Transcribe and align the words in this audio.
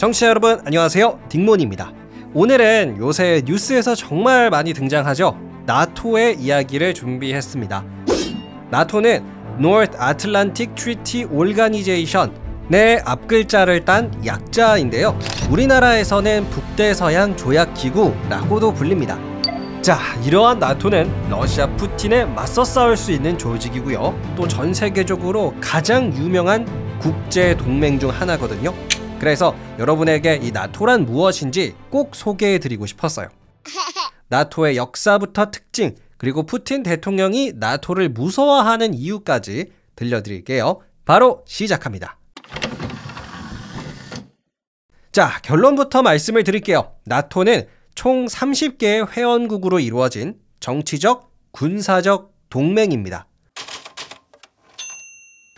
청취자 0.00 0.28
여러분 0.28 0.58
안녕하세요. 0.64 1.20
딩몬입니다. 1.28 1.92
오늘은 2.32 2.96
요새 3.00 3.42
뉴스에서 3.44 3.94
정말 3.94 4.48
많이 4.48 4.72
등장하죠. 4.72 5.36
나토의 5.66 6.40
이야기를 6.40 6.94
준비했습니다. 6.94 7.84
나토는 8.70 9.22
North 9.58 9.98
Atlantic 10.02 10.74
Treaty 10.74 11.30
Organization 11.30 12.32
의 12.72 13.02
앞글자를 13.04 13.84
딴 13.84 14.10
약자인데요. 14.24 15.18
우리나라에서는 15.50 16.48
북대서양 16.48 17.36
조약기구라고도 17.36 18.72
불립니다. 18.72 19.18
자, 19.82 19.98
이러한 20.24 20.60
나토는 20.60 21.28
러시아 21.28 21.66
푸틴에 21.76 22.24
맞서 22.24 22.64
싸울 22.64 22.96
수 22.96 23.12
있는 23.12 23.36
조직이고요. 23.36 24.18
또 24.34 24.48
전 24.48 24.72
세계적으로 24.72 25.52
가장 25.60 26.10
유명한 26.16 26.66
국제 27.02 27.54
동맹 27.54 27.98
중 27.98 28.08
하나거든요. 28.08 28.72
그래서 29.20 29.54
여러분에게 29.78 30.40
이 30.42 30.50
나토란 30.50 31.04
무엇인지 31.04 31.76
꼭 31.90 32.16
소개해 32.16 32.58
드리고 32.58 32.86
싶었어요. 32.86 33.28
나토의 34.28 34.78
역사부터 34.78 35.50
특징, 35.50 35.94
그리고 36.16 36.44
푸틴 36.44 36.82
대통령이 36.82 37.52
나토를 37.54 38.08
무서워하는 38.08 38.94
이유까지 38.94 39.72
들려드릴게요. 39.94 40.80
바로 41.04 41.44
시작합니다. 41.46 42.18
자, 45.12 45.40
결론부터 45.42 46.02
말씀을 46.02 46.42
드릴게요. 46.42 46.94
나토는 47.04 47.66
총 47.94 48.24
30개의 48.24 49.10
회원국으로 49.14 49.80
이루어진 49.80 50.38
정치적, 50.60 51.30
군사적 51.50 52.32
동맹입니다. 52.48 53.26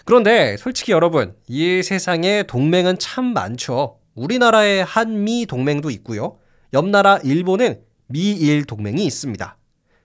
그런데 0.04 0.56
솔직히 0.56 0.92
여러분, 0.92 1.34
이 1.48 1.82
세상에 1.82 2.42
동맹은 2.44 2.98
참 2.98 3.26
많죠. 3.32 3.98
우리나라의 4.14 4.84
한미 4.84 5.46
동맹도 5.46 5.90
있고요. 5.90 6.38
옆 6.74 6.88
나라 6.88 7.18
일본은 7.22 7.80
미일 8.06 8.64
동맹이 8.64 9.04
있습니다. 9.04 9.56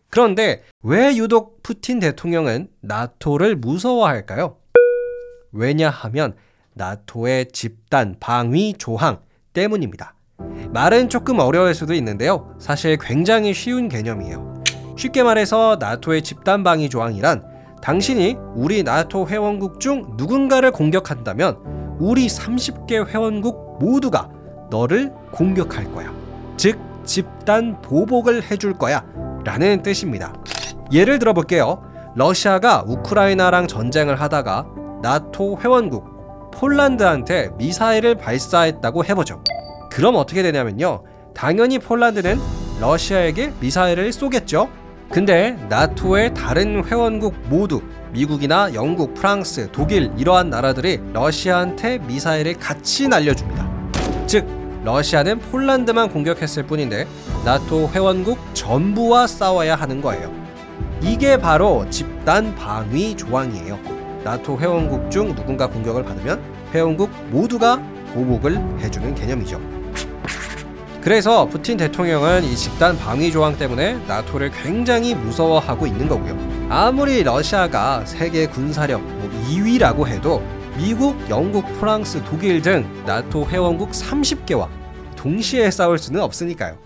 그런데 0.10 0.64
왜 0.84 1.16
유독 1.18 1.62
푸틴 1.64 2.00
대통령은 2.00 2.70
나토를 2.82 3.56
무서워할까요? 3.58 4.58
왜냐하면 5.52 6.36
나토의 6.74 7.52
집단 7.52 8.16
방위 8.20 8.76
조항 8.78 9.22
때문입니다. 9.54 10.14
말은 10.70 11.10
조금 11.10 11.40
어려울 11.40 11.74
수도 11.74 11.94
있는데요. 11.96 12.56
사실 12.60 12.98
굉장히 12.98 13.54
쉬운 13.54 13.90
개념이에요. 13.90 14.64
쉽게 14.98 15.24
말해서 15.24 15.78
나토의 15.80 16.22
집단 16.22 16.64
방위 16.64 16.90
조항이란 16.90 17.57
당신이 17.82 18.38
우리 18.56 18.84
나토 18.84 19.28
회원국 19.28 19.80
중 19.80 20.14
누군가를 20.18 20.72
공격한다면 20.72 21.98
우리 22.00 22.28
30개 22.28 23.08
회원국 23.08 23.78
모두가 23.80 24.30
너를 24.70 25.14
공격할 25.32 25.92
거야. 25.94 26.12
즉, 26.58 26.80
집단 27.06 27.82
보복을 27.82 28.44
해줄 28.52 28.74
거야. 28.74 29.04
라는 29.46 29.82
뜻입니다. 29.82 30.34
예를 30.92 31.20
들어 31.20 31.34
볼게요. 31.34 31.82
러시아가 32.16 32.84
우크라이나랑 32.86 33.68
전쟁을 33.68 34.20
하다가 34.20 34.66
나토 35.02 35.60
회원국 35.62 36.52
폴란드한테 36.52 37.52
미사일을 37.58 38.16
발사했다고 38.16 39.06
해보죠. 39.06 39.44
그럼 39.92 40.16
어떻게 40.16 40.42
되냐면요. 40.42 41.04
당연히 41.34 41.80
폴란드는 41.80 42.40
러시아에게 42.82 43.54
미사일을 43.60 44.12
쏘겠죠. 44.12 44.70
근데 45.12 45.58
나토의 45.70 46.34
다른 46.34 46.84
회원국 46.86 47.34
모두 47.50 47.82
미국이나 48.12 48.74
영국, 48.74 49.14
프랑스, 49.14 49.70
독일 49.72 50.12
이러한 50.18 50.50
나라들이 50.50 51.00
러시아한테 51.14 52.00
미사일을 52.00 52.56
같이 52.56 53.08
날려줍니다. 53.08 53.68
즉 54.28 54.46
러시아는 54.84 55.40
폴란드만 55.40 56.10
공격했을 56.10 56.64
뿐인데 56.64 57.08
나토 57.46 57.90
회원국 57.90 58.38
전부와 58.54 59.28
싸워야 59.28 59.76
하는 59.76 60.02
거예요. 60.02 60.32
이게 61.02 61.38
바로 61.38 61.86
집단 61.90 62.56
방위 62.56 63.16
조항이에요. 63.16 63.80
나토 64.24 64.60
회원국 64.60 65.10
중 65.12 65.36
누군가 65.36 65.68
공격을 65.68 66.04
받으면 66.04 66.42
회원국 66.74 67.10
모두가 67.30 67.82
보복을 68.14 68.58
해주는 68.80 69.16
개념이죠. 69.16 69.77
그래서 71.08 71.46
푸틴 71.46 71.78
대통령은 71.78 72.44
이 72.44 72.54
집단 72.54 72.98
방위 72.98 73.32
조항 73.32 73.58
때문에 73.58 73.94
나토를 74.10 74.52
굉장히 74.52 75.16
무서워하고 75.16 75.88
있는 75.88 76.10
거고요. 76.10 76.38
아무리 76.70 77.24
러시아가 77.24 78.06
세계 78.06 78.46
군사력 78.46 79.02
뭐 79.02 79.30
2위라고 79.50 80.06
해도 80.06 80.44
미국, 80.78 81.18
영국, 81.30 81.64
프랑스, 81.80 82.22
독일 82.26 82.62
등 82.62 82.86
나토 83.06 83.46
회원국 83.48 83.92
30개와 83.92 84.68
동시에 85.16 85.72
싸울 85.72 85.98
수는 85.98 86.20
없으니까요. 86.20 86.78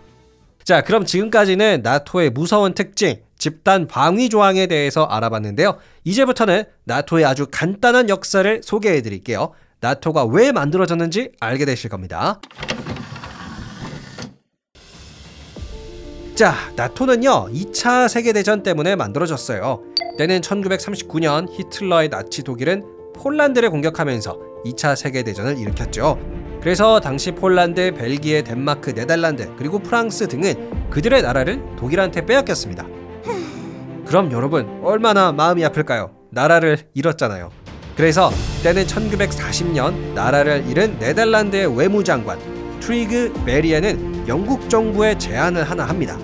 자, 0.64 0.84
그럼 0.84 1.03
지금까지는 1.03 1.82
나토의 1.82 2.30
무서운 2.30 2.76
특징, 2.76 3.24
집단 3.40 3.88
방위 3.88 4.30
조항에 4.30 4.68
대해서 4.68 5.03
알아봤는데요. 5.06 5.80
이제부터는 6.03 6.66
나토의 6.84 7.26
아주 7.26 7.48
간단한 7.50 8.08
역사를 8.09 8.62
소개해 8.64 9.02
드릴게요. 9.02 9.53
나토가 9.80 10.26
왜 10.26 10.52
만들어졌는지 10.52 11.32
알게 11.40 11.66
되실 11.66 11.90
겁니다. 11.90 12.40
자, 16.41 16.56
나토는요, 16.75 17.50
2차 17.53 18.09
세계대전 18.09 18.63
때문에 18.63 18.96
만들어졌어요. 18.96 19.84
때는 20.18 20.41
1939년 20.41 21.47
히틀러의 21.52 22.09
나치 22.09 22.41
독일은 22.41 22.84
폴란드를 23.13 23.69
공격하면서 23.69 24.40
2차 24.66 24.96
세계대전을 24.96 25.59
일으켰죠. 25.59 26.18
그래서 26.59 27.00
당시 27.00 27.31
폴란드, 27.34 27.94
벨기에, 27.94 28.41
덴마크, 28.41 28.91
네덜란드, 28.91 29.56
그리고 29.56 29.78
프랑스 29.78 30.28
등은 30.28 30.90
그들의 30.90 31.22
나라를 31.22 31.62
독일한테 31.78 32.25
빼앗겼습니다. 32.25 32.88
그럼 34.08 34.31
여러분, 34.31 34.81
얼마나 34.84 35.31
마음이 35.31 35.63
아플까요? 35.63 36.09
나라를 36.31 36.79
잃었잖아요. 36.96 37.52
그래서 37.96 38.31
때는 38.63 38.88
1940년 38.88 40.16
나라를 40.16 40.66
잃은 40.68 40.97
네덜란드의 40.97 41.78
외무장관 41.78 42.40
트리그 42.79 43.31
베리에는 43.46 44.28
영국 44.28 44.68
정부에 44.72 45.19
제안을 45.19 45.69
하나 45.69 45.85
합니다. 45.85 46.18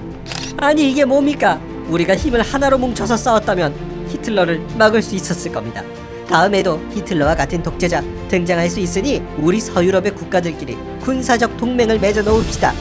아니 0.58 0.90
이게 0.90 1.06
뭡니까? 1.06 1.62
우리가 1.88 2.16
힘을 2.16 2.42
하나로 2.42 2.80
뭉쳐서 2.80 3.16
싸웠다면 3.16 3.76
히틀러를 4.10 4.60
막을 4.78 5.02
수 5.02 5.16
있었을 5.16 5.52
겁니다. 5.52 5.84
다음에도 6.28 6.82
히틀러와 6.94 7.36
같은 7.36 7.62
독재자 7.62 8.02
등장할 8.28 8.70
수 8.70 8.80
있으니 8.80 9.22
우리 9.38 9.60
서유럽의 9.60 10.16
국가들끼리 10.16 10.78
군사적 11.02 11.58
동맹을 11.58 12.00
맺어 12.00 12.24
놓읍시다. 12.24 12.74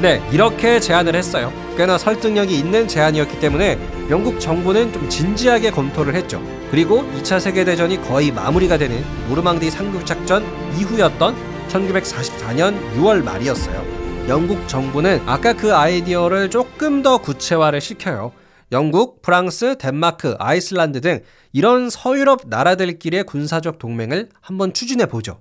네, 0.00 0.22
이렇게 0.32 0.80
제안을 0.80 1.14
했어요. 1.14 1.52
꽤나 1.76 1.98
설득력이 1.98 2.56
있는 2.56 2.86
제안이었기 2.88 3.40
때문에 3.40 3.78
영국 4.08 4.40
정부는 4.40 4.92
좀 4.92 5.08
진지하게 5.08 5.72
검토를 5.72 6.14
했죠. 6.14 6.40
그리고 6.70 7.02
2차 7.18 7.40
세계대전이 7.40 8.00
거의 8.02 8.30
마무리가 8.30 8.78
되는 8.78 9.04
노르망디 9.28 9.70
상륙작전 9.70 10.44
이후였던 10.78 11.34
1944년 11.68 12.78
6월 12.96 13.22
말이었어요. 13.22 13.99
영국 14.30 14.68
정부는 14.68 15.22
아까 15.26 15.52
그 15.52 15.74
아이디어를 15.74 16.50
조금 16.50 17.02
더 17.02 17.18
구체화를 17.18 17.80
시켜요. 17.80 18.30
영국, 18.70 19.22
프랑스, 19.22 19.76
덴마크, 19.76 20.36
아이슬란드 20.38 21.00
등 21.00 21.18
이런 21.52 21.90
서유럽 21.90 22.42
나라들끼리의 22.46 23.24
군사적 23.24 23.80
동맹을 23.80 24.28
한번 24.40 24.72
추진해 24.72 25.06
보죠. 25.06 25.40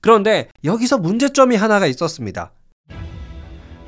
그런데 0.00 0.48
여기서 0.64 0.98
문제점이 0.98 1.54
하나가 1.54 1.86
있었습니다. 1.86 2.50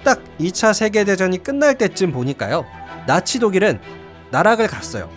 딱 0.05 0.23
2차 0.39 0.75
세계대전이 0.75 1.43
끝날 1.43 1.77
때쯤 1.77 2.13
보니까요. 2.13 2.65
나치 3.09 3.41
독일은 3.41 3.81
나락을 4.31 4.69
갔어요. 4.69 5.11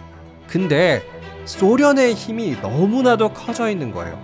근데 0.47 1.03
소련의 1.49 2.13
힘이 2.13 2.55
너무나도 2.61 3.33
커져 3.33 3.71
있는 3.71 3.91
거예요. 3.91 4.23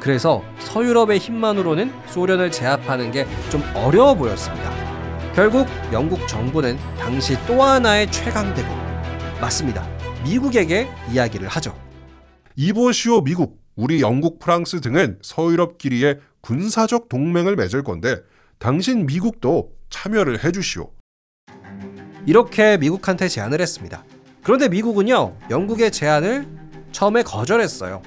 그래서 0.00 0.42
서유럽의 0.60 1.18
힘만으로는 1.18 1.90
소련을 2.08 2.50
제압하는 2.50 3.10
게 3.10 3.26
좀 3.50 3.62
어려워 3.74 4.14
보였습니다. 4.14 4.70
결국 5.34 5.66
영국 5.92 6.28
정부는 6.28 6.76
당시 6.98 7.36
또 7.46 7.62
하나의 7.62 8.10
최강대국 8.12 8.70
맞습니다. 9.40 9.86
미국에게 10.24 10.88
이야기를 11.10 11.48
하죠. 11.48 11.74
이보시오 12.56 13.22
미국, 13.22 13.58
우리 13.74 14.02
영국, 14.02 14.38
프랑스 14.40 14.80
등은 14.82 15.20
서유럽끼리의 15.22 16.18
군사적 16.42 17.08
동맹을 17.08 17.56
맺을 17.56 17.82
건데 17.82 18.16
당신 18.58 19.06
미국도 19.06 19.70
참여를 19.88 20.44
해주시오. 20.44 20.90
이렇게 22.26 22.76
미국한테 22.76 23.28
제안을 23.28 23.60
했습니다. 23.62 24.04
그런데 24.42 24.68
미국은요, 24.68 25.34
영국의 25.50 25.92
제안을 25.92 26.46
처음에 26.90 27.22
거절했어요. 27.22 28.02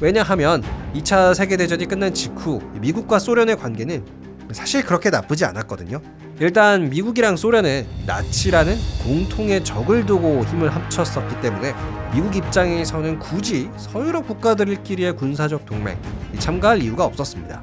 왜냐하면 0.00 0.64
2차 0.94 1.34
세계대전이 1.34 1.86
끝난 1.86 2.12
직후 2.12 2.60
미국과 2.80 3.20
소련의 3.20 3.56
관계는 3.56 4.04
사실 4.50 4.84
그렇게 4.84 5.10
나쁘지 5.10 5.44
않았거든요. 5.44 6.00
일단 6.40 6.88
미국이랑 6.90 7.36
소련은 7.36 7.86
나치라는 8.06 8.76
공통의 9.04 9.62
적을 9.62 10.06
두고 10.06 10.44
힘을 10.44 10.74
합쳤었기 10.74 11.40
때문에 11.40 11.74
미국 12.12 12.34
입장에서는 12.34 13.20
굳이 13.20 13.70
서유럽 13.76 14.26
국가들끼리의 14.26 15.14
군사적 15.16 15.66
동맹 15.66 15.96
참가할 16.38 16.82
이유가 16.82 17.04
없었습니다. 17.04 17.62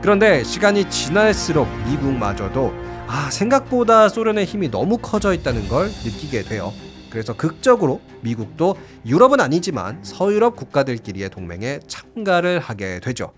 그런데 0.00 0.44
시간이 0.44 0.88
지날수록 0.90 1.66
미국마저도 1.88 2.72
아, 3.08 3.30
생각보다 3.30 4.08
소련의 4.08 4.44
힘이 4.44 4.70
너무 4.70 4.98
커져 4.98 5.32
있다는 5.32 5.68
걸 5.68 5.86
느끼게 6.04 6.42
돼요. 6.42 6.72
그래서 7.16 7.34
극적으로 7.34 8.02
미국도 8.20 8.76
유럽은 9.06 9.40
아니지만 9.40 10.04
서유럽 10.04 10.54
국가들끼리의 10.54 11.30
동맹에 11.30 11.80
참가를 11.86 12.58
하게 12.58 13.00
되죠. 13.00 13.32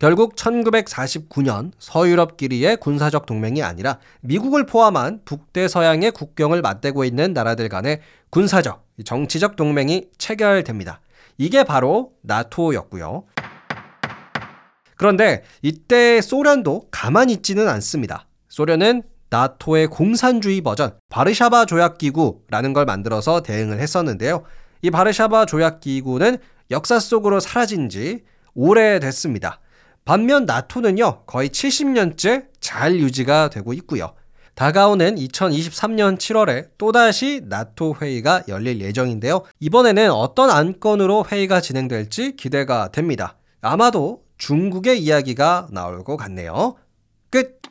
결국 0.00 0.34
1949년 0.34 1.70
서유럽끼리의 1.78 2.78
군사적 2.78 3.24
동맹이 3.24 3.62
아니라 3.62 4.00
미국을 4.20 4.66
포함한 4.66 5.20
북대서양의 5.24 6.10
국경을 6.10 6.60
맞대고 6.60 7.04
있는 7.04 7.32
나라들 7.32 7.68
간의 7.68 8.00
군사적, 8.30 8.84
정치적 9.04 9.54
동맹이 9.54 10.08
체결됩니다. 10.18 11.00
이게 11.38 11.62
바로 11.62 12.10
나토였고요. 12.22 13.26
그런데 14.96 15.44
이때 15.62 16.20
소련도 16.20 16.88
가만히 16.90 17.34
있지는 17.34 17.68
않습니다. 17.68 18.26
소련은 18.48 19.04
나토의 19.32 19.86
공산주의 19.86 20.60
버전 20.60 20.92
바르샤바 21.08 21.64
조약기구라는 21.64 22.74
걸 22.74 22.84
만들어서 22.84 23.42
대응을 23.42 23.80
했었는데요. 23.80 24.44
이 24.82 24.90
바르샤바 24.90 25.46
조약기구는 25.46 26.36
역사 26.70 27.00
속으로 27.00 27.40
사라진 27.40 27.88
지 27.88 28.24
오래됐습니다. 28.54 29.60
반면 30.04 30.44
나토는요, 30.44 31.22
거의 31.24 31.48
70년째 31.48 32.48
잘 32.60 32.96
유지가 32.96 33.48
되고 33.48 33.72
있고요. 33.72 34.12
다가오는 34.54 35.14
2023년 35.14 36.18
7월에 36.18 36.68
또다시 36.76 37.40
나토 37.44 37.96
회의가 38.02 38.42
열릴 38.48 38.82
예정인데요. 38.82 39.44
이번에는 39.60 40.10
어떤 40.10 40.50
안건으로 40.50 41.24
회의가 41.30 41.62
진행될지 41.62 42.36
기대가 42.36 42.88
됩니다. 42.92 43.38
아마도 43.62 44.24
중국의 44.36 45.02
이야기가 45.02 45.68
나올 45.70 46.04
것 46.04 46.18
같네요. 46.18 46.74
끝! 47.30 47.62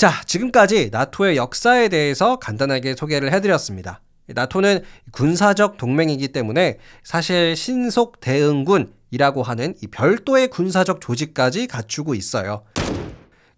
자, 0.00 0.22
지금까지 0.24 0.88
나토의 0.90 1.36
역사에 1.36 1.90
대해서 1.90 2.36
간단하게 2.36 2.94
소개를 2.94 3.34
해드렸습니다. 3.34 4.00
나토는 4.28 4.82
군사적 5.12 5.76
동맹이기 5.76 6.28
때문에 6.28 6.78
사실 7.02 7.54
신속 7.54 8.18
대응군이라고 8.20 9.42
하는 9.42 9.74
이 9.82 9.88
별도의 9.88 10.48
군사적 10.48 11.02
조직까지 11.02 11.66
갖추고 11.66 12.14
있어요. 12.14 12.64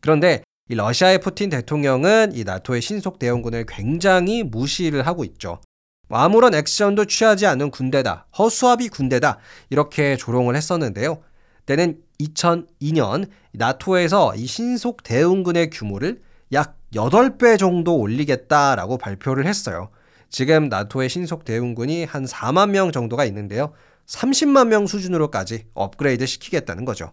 그런데 0.00 0.42
이 0.68 0.74
러시아의 0.74 1.20
푸틴 1.20 1.48
대통령은 1.48 2.32
이 2.34 2.42
나토의 2.42 2.82
신속 2.82 3.20
대응군을 3.20 3.64
굉장히 3.68 4.42
무시를 4.42 5.06
하고 5.06 5.22
있죠. 5.22 5.60
뭐 6.08 6.18
아무런 6.18 6.54
액션도 6.54 7.04
취하지 7.04 7.46
않는 7.46 7.70
군대다, 7.70 8.26
허수아비 8.36 8.88
군대다 8.88 9.38
이렇게 9.70 10.16
조롱을 10.16 10.56
했었는데요. 10.56 11.22
때는 11.66 12.00
2002년 12.20 13.28
나토에서 13.52 14.34
이 14.34 14.46
신속 14.46 15.04
대응군의 15.04 15.70
규모를 15.70 16.20
약 16.52 16.76
8배 16.94 17.58
정도 17.58 17.96
올리겠다라고 17.96 18.98
발표를 18.98 19.46
했어요. 19.46 19.90
지금 20.28 20.68
나토의 20.68 21.08
신속 21.08 21.44
대응군이 21.44 22.04
한 22.04 22.24
4만 22.24 22.70
명 22.70 22.92
정도가 22.92 23.24
있는데요. 23.26 23.72
30만 24.06 24.68
명 24.68 24.86
수준으로까지 24.86 25.66
업그레이드 25.74 26.26
시키겠다는 26.26 26.84
거죠. 26.84 27.12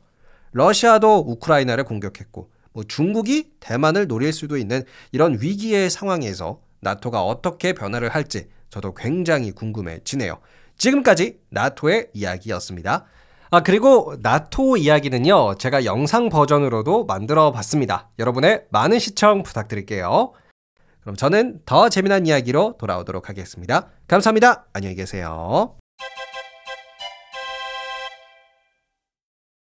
러시아도 0.51 1.19
우크라이나를 1.19 1.83
공격했고 1.83 2.49
뭐 2.73 2.83
중국이 2.83 3.51
대만을 3.59 4.07
노릴 4.07 4.33
수도 4.33 4.57
있는 4.57 4.83
이런 5.11 5.37
위기의 5.39 5.89
상황에서 5.89 6.61
나토가 6.81 7.23
어떻게 7.23 7.73
변화를 7.73 8.09
할지 8.09 8.49
저도 8.69 8.93
굉장히 8.93 9.51
궁금해지네요. 9.51 10.39
지금까지 10.77 11.39
나토의 11.49 12.09
이야기였습니다. 12.13 13.05
아, 13.51 13.61
그리고 13.61 14.15
나토 14.21 14.77
이야기는요, 14.77 15.55
제가 15.55 15.83
영상 15.85 16.29
버전으로도 16.29 17.05
만들어 17.05 17.51
봤습니다. 17.51 18.09
여러분의 18.19 18.65
많은 18.69 18.99
시청 18.99 19.41
부탁드릴게요. 19.41 20.33
그럼 21.01 21.15
저는 21.15 21.61
더 21.65 21.89
재미난 21.89 22.27
이야기로 22.27 22.75
돌아오도록 22.77 23.27
하겠습니다. 23.27 23.87
감사합니다. 24.07 24.67
안녕히 24.73 24.95
계세요. 24.95 25.78